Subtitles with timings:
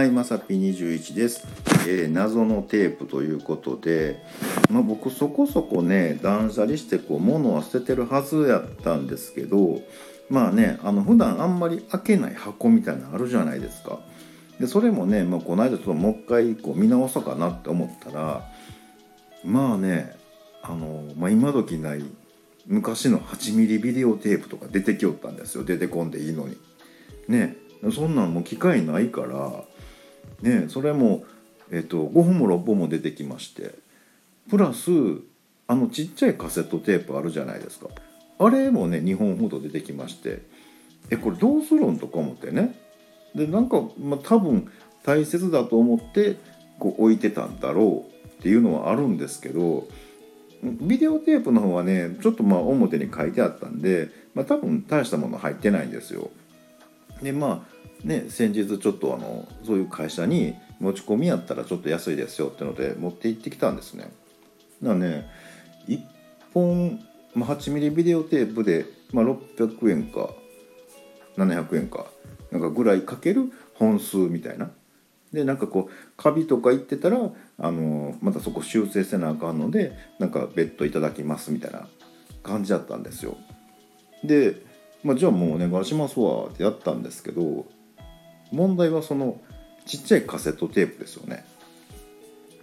[0.00, 1.46] はい、まさぴ21です、
[1.86, 4.24] えー謎のテープということで、
[4.70, 9.82] まあ、僕そこそこね断捨離してこう物は捨ててるはずやったんですけど
[10.30, 13.98] まあねあの普段あんまり開けない箱みたいなのあるじゃないですか。
[14.58, 18.50] でそれもね、まあ、この間ちょっともう一回こう見直そうかなって思ったら
[19.44, 20.16] まあね
[20.62, 22.02] あの、まあ、今時ない
[22.66, 26.56] 昔の8ミリビデオテープとか出てきよったんですよ出てこんでいいのに。
[27.28, 27.58] ね
[27.92, 29.64] そんなんもう機会ないから
[30.42, 31.24] ねそれも、
[31.70, 33.74] えっと5本も6本も出てきまして
[34.48, 34.90] プラス
[35.66, 37.88] あのちっちゃいカセットテープあるじゃないですか
[38.38, 40.42] あれもね2本ほど出てきまして
[41.10, 42.74] えこれどうするんとか思ってね
[43.34, 44.70] でなんか、まあ、多分
[45.04, 46.36] 大切だと思って
[46.78, 49.86] こう置いてたんだろうっていうのはあるんですけど
[50.62, 56.30] ビデオテープの方はねちょっとまあ表に書いてあったんで、まあ、多分大したもの入ってないんですよ。
[57.22, 64.10] でまあね先日ちょっとあのそういう会社に持ち込みやったらちょっと安いですよってので持って行ってきたんですね。
[64.82, 65.28] だからね
[65.88, 66.00] 1
[66.54, 67.00] 本、
[67.34, 70.30] まあ、8ミリビデオテープで、まあ、600円か
[71.36, 72.06] 700円か
[72.50, 74.70] なんかぐらいかける本数みたいな。
[75.32, 77.18] でなんかこうカビとか言ってたら
[77.58, 81.86] あのまたそこ修正せなあかんのでなんか別途いただきますみたいな
[82.42, 83.36] 感じだったんですよ。
[84.24, 84.56] で、
[85.04, 87.66] まあ、じゃあもうお願いしますわってやったんですけど
[88.52, 89.40] 問題はその
[89.86, 91.44] ちっちゃいカセットテープですよね。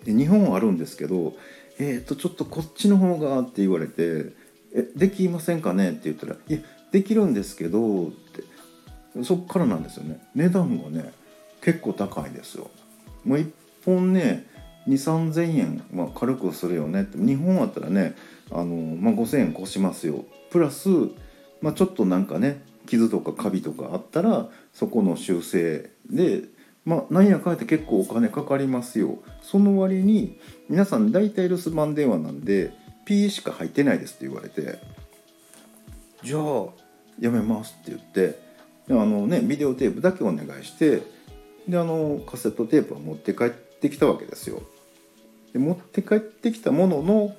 [0.06, 1.34] で2本あるんですけど
[1.80, 4.34] 「えっ、とちょっとこっちの方が」って言われて
[4.74, 6.60] 「えできませんかね?」って言ったら「いや
[6.92, 11.12] できるんですけど」ってそっからなんですよね値段がね
[11.62, 12.70] 結構高いですよ。
[13.26, 13.52] もう1
[13.86, 14.46] 本ね
[14.88, 18.16] 2 3 0 0 0円、まあ、軽くするよねって2本あったらね
[18.52, 20.88] あの、まあ、5,000円越しますよプラス、
[21.62, 26.46] まあ、ちょっとなんかね傷とかカビとかあったらそこの修正で
[26.86, 29.20] まあなんやかんやって結構お金かかりますよ。
[29.44, 30.40] その割に
[30.70, 32.74] 皆さん大体留守番電話なんで
[33.06, 34.80] P しか入ってないですって言われて
[36.24, 36.42] じゃあ
[37.20, 38.40] やめますって言って
[38.88, 41.04] であのねビデオテープだけお願いして
[41.68, 44.62] であのカセットテープは持って帰ってきたわけですよ。
[45.54, 47.36] で持って帰ってきたものの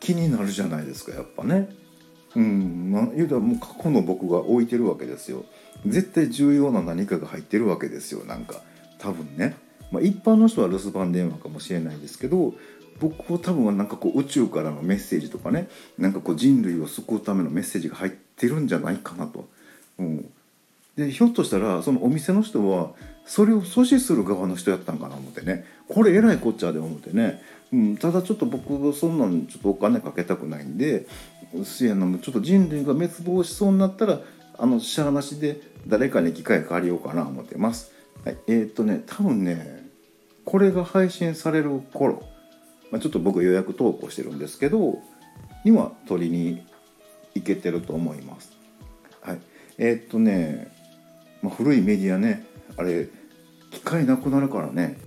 [0.00, 1.68] 気になるじゃないですかやっぱね
[2.36, 5.44] うんまあ言うたらもう過去の僕が置いてるわけですよ。
[5.86, 8.24] 絶対重要な何かが入ってるわけですよ。
[8.24, 8.60] なんか
[8.98, 9.56] 多分ね、
[9.90, 12.54] まあ、一般の人は留守番電話かもしれないですけど
[13.00, 15.68] 僕は多分なんかこう宇宙からのメッセージとかね。
[15.98, 19.48] なんかこう人類を救うためのメッセージが入ってるんじゃないかなと。
[19.98, 20.30] うん、
[20.96, 22.92] でひょっとしたらそのお店の人は
[23.24, 25.64] それを阻止する側の人やったんかな思ってね。
[25.88, 27.42] これえらいこっちゃで思ってね、
[27.72, 31.06] うん、ただちょっと僕そんなんちょっとお金かけたくないんで
[31.64, 34.20] せやなちょっと人類が滅亡しそうになったら
[34.58, 37.92] あのしゃあなしで誰かに機械借りようかな思ってます。
[38.24, 39.88] はい、えーっとね多分ね
[40.44, 42.22] これが配信される頃、
[42.90, 44.98] まあ、ちょっと僕予約投稿してるんですけど
[45.64, 46.62] には取りに
[47.34, 48.52] 行けてると思います。
[49.22, 49.38] はい、
[49.78, 50.70] えーっとね、
[51.42, 52.44] まあ、古いメディアね
[52.76, 53.08] あれ
[53.70, 54.98] 機械なくなるからね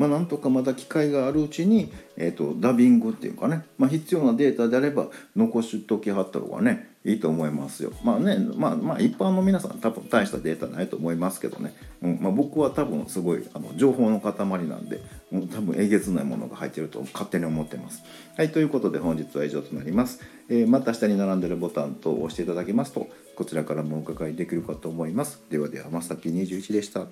[0.00, 7.92] まあ、なんとかまだ機会があるうちに、えー、とダビングっていうかね、まあ、必要なデータであれば残しときはった方がねいいと思いますよ。
[8.02, 14.34] まあね、まあ、まあ一般の皆さん多分大したデータないと思いますけどね、うんまあ、僕は多分すごいあの情報の塊
[14.66, 15.02] なんで、
[15.32, 18.02] うん、多分えげつないものが入ってると勝手に思ってます。
[18.38, 20.20] はいということで本日は以上となります。
[20.48, 25.42] えーまた下に並んでるボタンと押していただきますとこちらからもお伺いできるかと思います。
[25.50, 27.06] ではではまさき21でした。